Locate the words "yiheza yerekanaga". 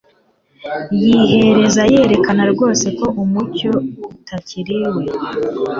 0.99-2.51